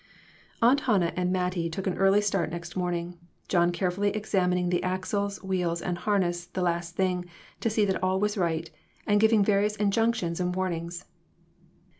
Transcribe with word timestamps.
Aunt 0.63 0.79
Hannah 0.79 1.13
and 1.15 1.31
Mattie 1.31 1.69
took 1.69 1.85
an 1.85 1.95
early 1.95 2.21
start 2.21 2.49
next 2.49 2.75
morning, 2.75 3.19
John 3.47 3.71
carefully 3.71 4.09
examining 4.09 4.69
the 4.69 4.81
axles, 4.81 5.43
wheels 5.43 5.79
and 5.79 5.95
harness 5.95 6.47
the 6.47 6.63
last 6.63 6.95
thing, 6.95 7.25
to 7.59 7.69
see 7.69 7.85
that 7.85 8.01
all 8.01 8.19
was 8.19 8.35
right, 8.35 8.71
and 9.05 9.21
giving 9.21 9.43
various 9.43 9.75
injunctions 9.75 10.39
and 10.39 10.55
warnings. 10.55 11.05